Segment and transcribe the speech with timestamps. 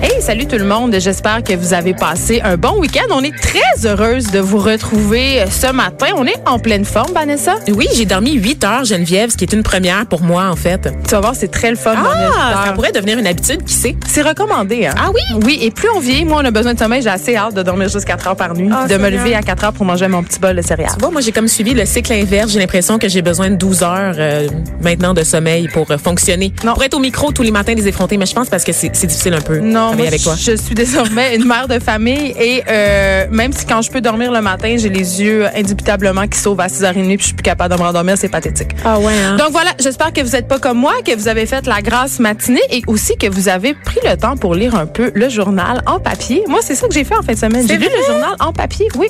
[0.00, 0.94] Hey, salut tout le monde.
[1.00, 3.06] J'espère que vous avez passé un bon week-end.
[3.10, 6.06] On est très heureuse de vous retrouver ce matin.
[6.16, 7.56] On est en pleine forme, Vanessa?
[7.74, 10.88] Oui, j'ai dormi 8 heures, Geneviève, ce qui est une première pour moi, en fait.
[11.04, 11.94] Tu vas voir, c'est très le fun.
[11.96, 13.96] Ah, ça pourrait devenir une habitude, qui sait?
[14.06, 14.86] C'est recommandé.
[14.86, 14.94] Hein?
[14.96, 15.20] Ah oui?
[15.44, 17.02] Oui, et plus on vieillit, moins on a besoin de sommeil.
[17.02, 19.42] J'ai assez hâte de dormir juste 4 heures par nuit, Ah, de me lever à
[19.42, 20.92] 4 heures pour manger mon petit bol de céréales.
[21.00, 22.52] Bon, moi, j'ai comme suivi le cycle inverse.
[22.52, 24.46] J'ai l'impression que j'ai besoin de 12 heures euh,
[24.80, 26.52] maintenant de sommeil pour euh, fonctionner.
[26.64, 26.74] Non.
[26.74, 28.90] Pour être au micro tous les matins des effrontés, mais je pense parce que c'est
[28.90, 30.34] difficile un peu de Non, travailler moi, avec toi.
[30.38, 34.32] je suis désormais une mère de famille et euh, même si quand je peux dormir
[34.32, 37.74] le matin, j'ai les yeux indubitablement qui sauvent à 6h30 puis je suis plus capable
[37.74, 38.70] de me rendormir, c'est pathétique.
[38.84, 39.36] Ah ouais, hein?
[39.36, 42.18] Donc voilà, j'espère que vous n'êtes pas comme moi, que vous avez fait la grasse
[42.18, 45.82] matinée et aussi que vous avez pris le temps pour lire un peu le journal
[45.86, 46.42] en papier.
[46.48, 47.66] Moi, c'est ça que j'ai fait en fin de semaine.
[47.68, 49.08] J'ai lu le journal en papier, oui.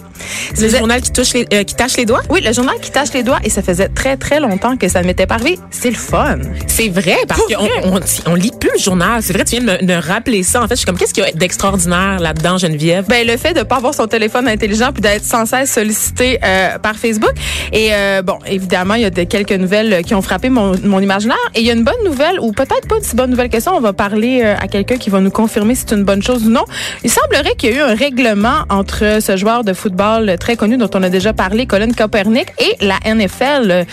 [0.50, 2.22] Le faisait- journal qui touche les, euh, qui tâche les doigts?
[2.30, 5.02] Oui, le journal qui tâche les doigts et ça faisait très très longtemps que ça
[5.02, 5.58] ne m'était pas arrivé.
[5.70, 6.38] C'est le fun.
[6.66, 9.22] C'est vrai, parce qu'on on, on lit plus le journal.
[9.22, 10.62] C'est vrai, tu viens de me, de rappeler ça.
[10.62, 13.06] En je suis comme, qu'est-ce qu'il y a d'extraordinaire là-dedans, Geneviève?
[13.08, 16.78] Ben le fait de pas avoir son téléphone intelligent puis d'être sans cesse sollicité euh,
[16.78, 17.33] par Facebook.
[17.72, 21.00] Et euh, bon évidemment il y a de, quelques nouvelles qui ont frappé mon, mon
[21.00, 21.36] imaginaire.
[21.55, 23.60] Et il y a une bonne nouvelle ou peut-être pas une si bonne nouvelle que
[23.60, 23.72] ça.
[23.75, 26.47] On va parler euh, à quelqu'un qui va nous confirmer si c'est une bonne chose
[26.47, 26.64] ou non.
[27.05, 30.77] Il semblerait qu'il y a eu un règlement entre ce joueur de football très connu
[30.77, 33.86] dont on a déjà parlé Colin Kaepernick et la NFL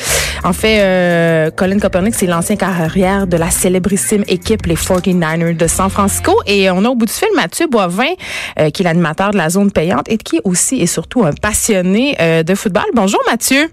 [0.44, 5.68] en fait euh, Colin Kaepernick c'est l'ancien carrière de la célébrissime équipe les 49ers de
[5.68, 6.40] San Francisco.
[6.46, 8.14] Et on a au bout du fil Mathieu Boivin
[8.60, 12.16] euh, qui est l'animateur de la zone payante et qui aussi est surtout un passionné
[12.20, 12.86] euh, de football.
[12.94, 13.68] Bonjour Mathieu.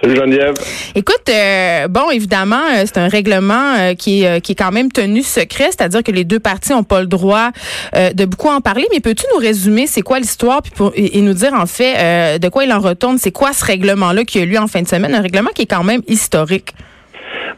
[0.00, 0.54] Salut Geneviève.
[0.94, 4.92] Écoute, euh, bon, évidemment, euh, c'est un règlement euh, qui, est, qui est quand même
[4.92, 7.50] tenu secret, c'est-à-dire que les deux parties n'ont pas le droit
[7.94, 8.86] de beaucoup en parler.
[8.92, 12.38] Mais peux-tu nous résumer c'est quoi l'histoire puis pour- et, et nous dire en fait
[12.38, 14.82] de quoi il en retourne, c'est quoi ce règlement-là qui a eu lieu en fin
[14.82, 16.74] de semaine, un règlement qui est quand même historique.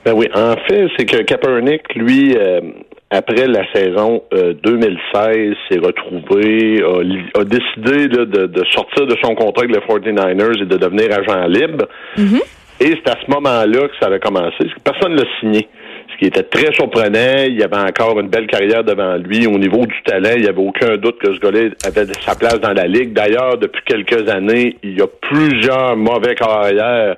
[0.06, 2.34] Ben oui, en fait, c'est que Kaepernick, lui,
[3.10, 9.16] après la saison euh, 2016, s'est retrouvé, a, a décidé là, de, de sortir de
[9.22, 11.87] son contrat avec les 49ers et de devenir agent libre.
[12.81, 14.56] Et c'est à ce moment-là que ça avait commencé.
[14.82, 15.69] Personne ne l'a signé.
[16.12, 17.44] Ce qui était très surprenant.
[17.47, 19.47] Il avait encore une belle carrière devant lui.
[19.47, 22.59] Au niveau du talent, il n'y avait aucun doute que ce gars-là avait sa place
[22.60, 23.12] dans la Ligue.
[23.12, 27.16] D'ailleurs, depuis quelques années, il y a plusieurs mauvais carrières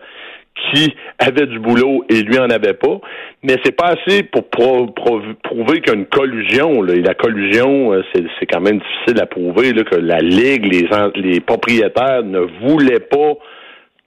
[0.55, 3.01] qui avaient du boulot et lui en avait pas.
[3.43, 6.83] Mais c'est pas assez pour pro- pro- prouver qu'il y a une collusion.
[6.83, 10.67] La collusion, euh, c'est quand même difficile à prouver que la Ligue,
[11.17, 13.35] les, propriétaires ne voulaient pas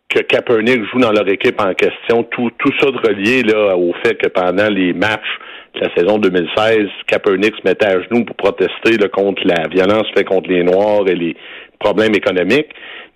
[0.09, 2.23] que Kaepernick joue dans leur équipe en question.
[2.23, 5.39] Tout, tout ça de relié là, au fait que pendant les matchs
[5.73, 10.27] de la saison 2016, Kaepernick se mettait à genoux pour protester contre la violence faite
[10.27, 11.35] contre les Noirs et les
[11.79, 12.69] problèmes économiques.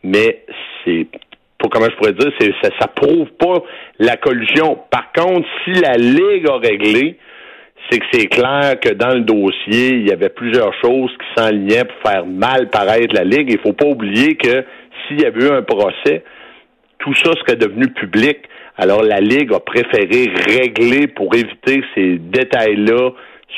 [0.04, 0.44] Mais
[0.84, 1.08] c'est
[1.60, 3.62] pour comment je pourrais dire, c'est, ça, ça prouve pas
[4.00, 4.80] la collusion.
[4.90, 7.18] Par contre, si la Ligue a réglé,
[7.90, 11.86] c'est que c'est clair que dans le dossier, il y avait plusieurs choses qui s'enlignaient
[11.86, 13.52] pour faire mal paraître la Ligue.
[13.52, 14.64] Il faut pas oublier que
[15.08, 16.24] s'il y avait eu un procès,
[17.00, 18.38] tout ça serait devenu public.
[18.78, 23.12] Alors la Ligue a préféré régler pour éviter ces détails-là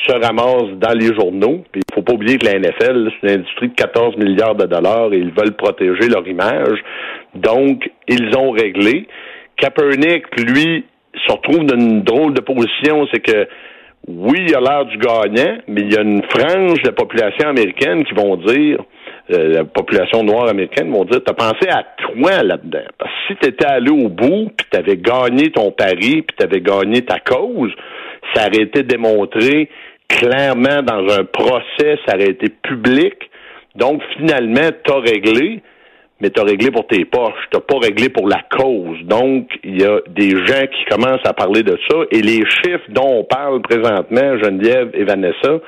[0.06, 1.62] se ramassent dans les journaux.
[1.74, 5.12] Il faut pas oublier que la NFL, c'est une industrie de 14 milliards de dollars
[5.12, 6.78] et ils veulent protéger leur image.
[7.34, 9.06] Donc, ils ont réglé.
[9.56, 10.84] Kaepernick, lui,
[11.26, 13.46] se retrouve dans une drôle de position, c'est que
[14.08, 17.48] oui, il a l'air du gagnant, mais il y a une frange de la population
[17.48, 18.78] américaine qui vont dire,
[19.28, 22.84] la population noire américaine vont dire, t'as pensé à toi là-dedans.
[22.98, 27.02] Parce que si t'étais allé au bout, puis t'avais gagné ton pari, puis t'avais gagné
[27.02, 27.72] ta cause,
[28.34, 29.68] ça aurait été démontré
[30.08, 33.14] clairement dans un procès, ça aurait été public.
[33.74, 35.62] Donc, finalement, t'as réglé,
[36.20, 37.48] mais t'as réglé pour tes poches.
[37.50, 38.98] T'as pas réglé pour la cause.
[39.04, 41.98] Donc, il y a des gens qui commencent à parler de ça.
[42.10, 45.60] Et les chiffres dont on parle présentement, Geneviève et Vanessa,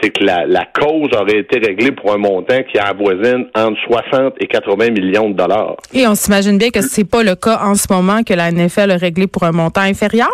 [0.00, 4.46] c'est que la, cause aurait été réglée pour un montant qui avoisine entre 60 et
[4.46, 5.76] 80 millions de dollars.
[5.92, 8.90] Et on s'imagine bien que c'est pas le cas en ce moment que la NFL
[8.90, 10.28] a réglé pour un montant inférieur?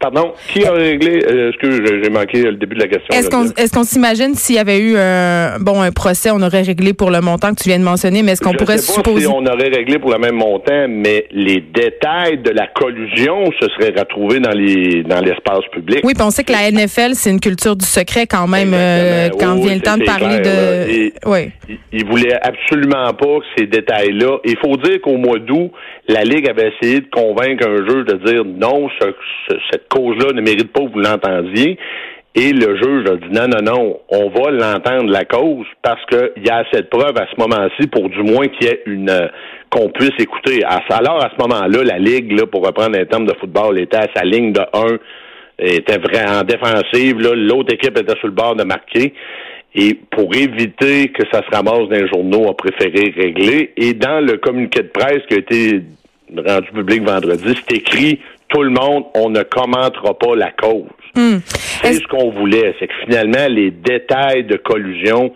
[0.00, 3.08] Pardon, qui a réglé, euh, excuse, j'ai manqué le début de la question.
[3.10, 3.46] Est-ce qu'on
[3.78, 7.20] qu'on s'imagine s'il y avait eu un bon un procès, on aurait réglé pour le
[7.20, 9.44] montant que tu viens de mentionner, mais est-ce qu'on pourrait sais pas supposer si on
[9.44, 14.38] aurait réglé pour le même montant, mais les détails de la collusion se seraient retrouvés
[14.40, 16.00] dans les dans l'espace public.
[16.04, 19.28] Oui, puis on sait que la NFL, c'est une culture du secret quand même euh,
[19.40, 21.50] quand Oui, vient le temps de parler clair, de Et- Oui.
[21.68, 24.38] Il, il voulait absolument pas que ces détails-là.
[24.44, 25.70] Il faut dire qu'au mois d'août,
[26.06, 29.14] la Ligue avait essayé de convaincre un juge de dire non, ce-
[29.48, 31.78] ce- cette cette cause-là ne mérite pas que vous l'entendiez.
[32.34, 36.44] Et le juge a dit non, non, non, on va l'entendre la cause parce qu'il
[36.44, 39.30] y a assez de preuves à ce moment-ci pour du moins qu'il y ait une
[39.70, 40.62] qu'on puisse écouter.
[40.64, 44.06] Alors à ce moment-là, la Ligue, là, pour reprendre un terme de football, était à
[44.14, 44.98] sa ligne de 1,
[45.58, 49.14] était vraiment en défensive, l'autre équipe était sur le bord de marquer.
[49.74, 53.72] Et pour éviter que ça se ramasse dans les journaux, a préféré régler.
[53.76, 55.82] Et dans le communiqué de presse qui a été
[56.36, 60.84] rendu public vendredi, c'est écrit tout le monde, on ne commentera pas la cause.
[61.14, 61.38] Hmm.
[61.82, 65.32] C'est ce qu'on voulait, c'est que finalement, les détails de collusion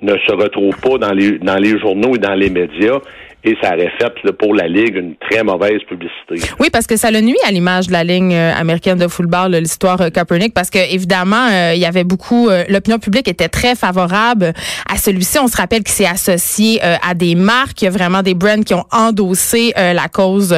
[0.00, 2.98] ne se retrouvent pas dans les, dans les journaux et dans les médias
[3.44, 6.52] et ça aurait fait pour la Ligue une très mauvaise publicité.
[6.60, 9.52] Oui, parce que ça le nuit à l'image de la ligne euh, américaine de football,
[9.52, 13.74] l'histoire euh, Kaepernick, parce que évidemment, euh, il y avait beaucoup, l'opinion publique était très
[13.74, 14.52] favorable
[14.90, 15.38] à celui-ci.
[15.38, 18.62] On se rappelle qu'il s'est associé à des marques, il y a vraiment des brands
[18.62, 20.54] qui ont endossé la cause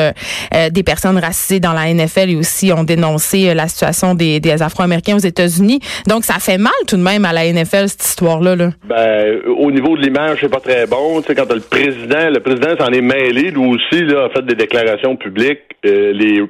[0.71, 5.17] des personnes racisées dans la NFL et aussi ont dénoncé la situation des, des Afro-Américains
[5.17, 5.81] aux États-Unis.
[6.07, 8.57] Donc, ça fait mal tout de même à la NFL cette histoire-là.
[8.57, 8.71] Là.
[8.89, 11.21] Ben, au niveau de l'image, c'est pas très bon.
[11.21, 14.45] Tu sais, quand le président, le président s'en est mêlé, lui aussi, là, a fait
[14.47, 15.63] des déclarations publiques.
[15.87, 16.47] Euh,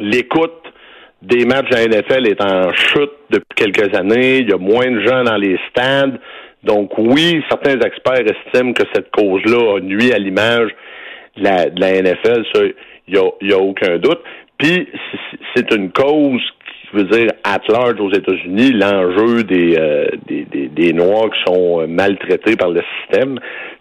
[0.00, 0.62] l'écoute
[1.22, 4.38] des matchs la NFL est en chute depuis quelques années.
[4.38, 6.18] Il y a moins de gens dans les stades.
[6.62, 10.70] Donc oui, certains experts estiment que cette cause-là a nuit à l'image
[11.36, 12.44] de la, NFL.
[12.52, 12.62] Ça,
[13.06, 14.20] il n'y a, a aucun doute.
[14.58, 14.88] Puis
[15.54, 16.42] c'est une cause
[16.92, 21.52] je veux dire, at large aux États-Unis, l'enjeu des, euh, des, des, des, Noirs qui
[21.52, 23.38] sont euh, maltraités par le système,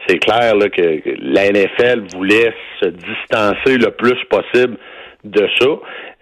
[0.07, 4.77] c'est clair là, que la NFL voulait se distancer le plus possible
[5.23, 5.67] de ça.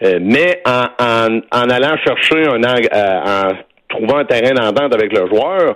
[0.03, 3.53] Euh, mais en, en, en, allant chercher un en
[3.89, 5.75] trouvant un terrain d'entente avec le joueur,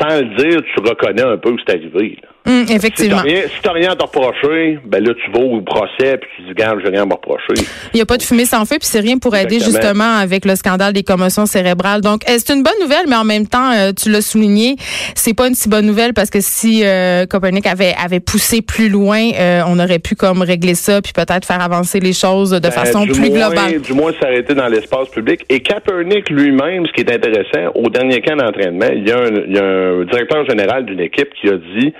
[0.00, 2.18] sans le dire, tu reconnais un peu où c'est arrivé.
[2.22, 2.28] Là.
[2.46, 3.22] Hum, effectivement.
[3.24, 6.42] Si t'as rien, rien à te reprocher, ben là, tu vas au procès puis tu
[6.42, 7.54] dis, garde, j'ai rien à me reprocher.
[7.92, 10.44] Il n'y a pas de fumée sans feu, puis c'est rien pour aider justement avec
[10.44, 12.02] le scandale des commotions cérébrales.
[12.02, 14.76] Donc, euh, c'est une bonne nouvelle, mais en même temps, euh, tu l'as souligné,
[15.14, 18.88] c'est pas une si bonne nouvelle parce que si euh, Copernic avait, avait poussé plus
[18.88, 22.60] loin, euh, on aurait pu comme régler ça puis peut-être faire avancer les choses de
[22.60, 23.80] ben, façon plus globale.
[23.80, 25.44] Du moins s'arrêter dans l'espace public.
[25.48, 29.30] Et Kaepernick lui-même, ce qui est intéressant, au dernier camp d'entraînement, il y a un,
[29.48, 31.92] il y a un directeur général d'une équipe qui a dit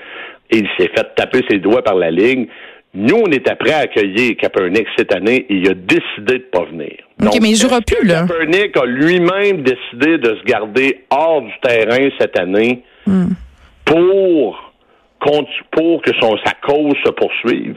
[0.51, 2.47] et il s'est fait taper ses doigts par la ligne.
[2.95, 6.65] Nous, on était prêts à accueillir Kaepernick cette année et il a décidé de pas
[6.65, 6.97] venir.
[7.23, 8.27] OK, mais il jouera plus, là.
[8.27, 13.29] Kaepernick a lui-même décidé de se garder hors du terrain cette année hmm.
[13.85, 14.73] pour,
[15.73, 17.77] pour que son, sa cause se poursuive.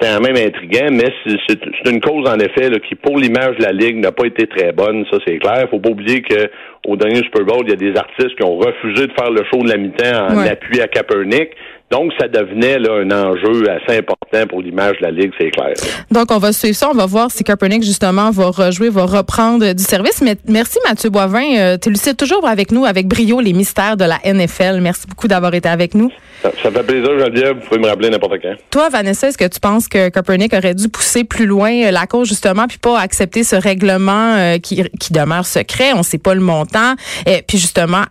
[0.00, 1.12] C'est quand même intriguant, mais
[1.46, 4.72] c'est une cause, en effet, qui, pour l'image de la Ligue, n'a pas été très
[4.72, 5.68] bonne, ça c'est clair.
[5.70, 9.06] faut pas oublier qu'au dernier Super Bowl, il y a des artistes qui ont refusé
[9.06, 11.50] de faire le show de la mi-temps en appui à Kaepernick.
[11.90, 15.74] Donc, ça devenait là, un enjeu assez important pour l'image de la Ligue, c'est clair.
[16.08, 16.88] Donc, on va suivre ça.
[16.88, 20.22] On va voir si Kaepernick, justement, va rejouer, va reprendre du service.
[20.22, 21.56] Mais merci, Mathieu Boivin.
[21.58, 24.78] Euh, tu lucides toujours avec nous, avec brio, les mystères de la NFL.
[24.80, 26.12] Merci beaucoup d'avoir été avec nous.
[26.44, 27.56] Ça, fait plaisir, Geneviève.
[27.56, 28.54] Vous pouvez me rappeler n'importe quand.
[28.70, 32.06] Toi, Vanessa, est-ce que tu penses que Kaepernick aurait dû pousser plus loin euh, la
[32.06, 35.92] cause, justement, puis pas accepter ce règlement euh, qui, qui demeure secret?
[35.94, 36.94] On ne sait pas le montant.
[37.26, 38.04] Et puis, justement,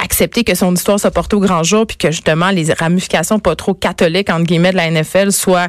[0.00, 3.56] accepter que son histoire soit portée au grand jour, puis que, justement, les ramifications pas
[3.56, 5.68] trop catholiques, entre guillemets, de la NFL soient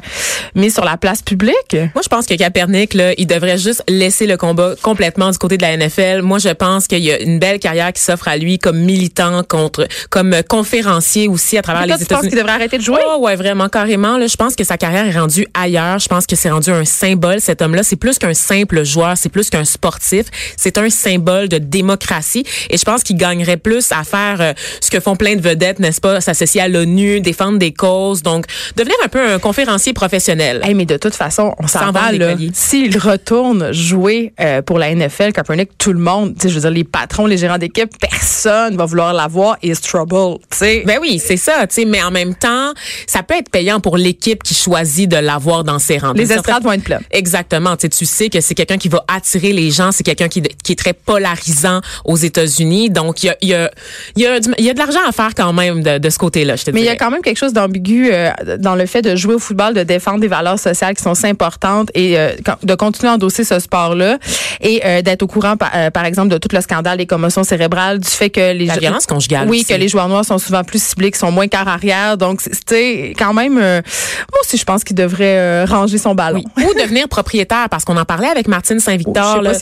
[0.54, 1.74] mises sur la place publique?
[1.74, 5.56] Moi, je pense que Kaepernick, là, il devrait juste laisser le combat complètement du côté
[5.56, 6.22] de la NFL.
[6.22, 9.42] Moi, je pense qu'il y a une belle carrière qui s'offre à lui comme militant
[9.42, 12.06] contre, comme conférencier aussi à travers les États-Unis.
[12.08, 13.00] Tu penses qu'il devrait arrêter de jouer?
[13.06, 14.18] Oh, ouais, vraiment, carrément.
[14.18, 15.98] Là, je pense que sa carrière est rendue ailleurs.
[15.98, 17.40] Je pense que c'est rendu un symbole.
[17.40, 20.26] Cet homme-là, c'est plus qu'un simple joueur, c'est plus qu'un sportif.
[20.56, 22.44] C'est un symbole de démocratie.
[22.70, 25.78] Et je pense qu'il gagnerait plus à faire euh, ce que font plein de vedettes,
[25.78, 28.22] n'est-ce pas, s'associer à l'ONU, défendre des causes.
[28.22, 30.60] Donc, devenir un peu un conférencier professionnel.
[30.64, 32.34] Hey, mais de toute façon, on s'en va là.
[32.52, 36.84] S'il retourne jouer euh, pour la NFL, Kaepernick, tout le monde, je veux dire, les
[36.84, 39.56] patrons, les gérants d'équipe, personne va vouloir l'avoir.
[39.62, 41.84] Is trouble, tu Ben oui, c'est ça, tu sais.
[41.84, 42.72] Mais en même temps,
[43.06, 46.12] ça peut être payant pour l'équipe qui choisit de l'avoir dans ses rangs.
[46.12, 47.00] Les estrades vont être pleines.
[47.10, 47.76] Exactement.
[47.76, 49.92] Tu tu sais que c'est quelqu'un qui va attirer les gens.
[49.92, 52.90] C'est quelqu'un qui, qui, est très polarisant aux États-Unis.
[52.90, 53.70] Donc, il y a, y, a,
[54.16, 56.64] y, a, y a de l'argent à faire quand même de, de ce côté-là, je
[56.64, 59.14] te Mais il y a quand même quelque chose d'ambigu euh, dans le fait de
[59.14, 62.32] jouer au football, de défendre des valeurs sociales qui sont si importantes et euh,
[62.62, 64.16] de continuer à endosser ce sport-là
[64.62, 68.08] et euh, d'être au courant, par, exemple, de tout le scandale des commotions cérébrales, du
[68.08, 69.46] fait que les la violence conjugale.
[69.48, 72.16] Oui, que les joueurs noirs sont souvent plus ciblés, qui sont moins quart arrière.
[72.16, 76.42] Donc, c'est quand même, moi aussi, je pense qu'il devrait ranger son ballon.
[76.56, 79.40] Ou devenir propriétaire, parce qu'on en parlait avec Martine Saint-Victor.
[79.40, 79.46] Oh,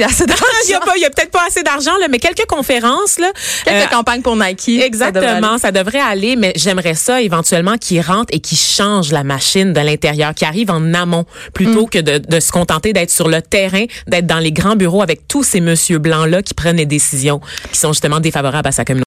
[0.67, 3.29] il y a, a, peut-être pas assez d'argent, mais quelques conférences là.
[3.65, 4.81] Quelques campagnes pour Nike.
[4.81, 7.46] Exactement, ça devrait, aller, mais j'aimerais ça éventuellement
[7.81, 11.99] qu'ils rentrent et qu'ils changent la machine de l'intérieur, qu'ils arrivent en amont plutôt que
[11.99, 15.43] de, de se contenter d'être sur le terrain, d'être dans les grands bureaux avec tous
[15.43, 17.41] ces monsieur blancs là qui prennent les décisions
[17.73, 18.95] qui sont justement défavorables à sa communauté.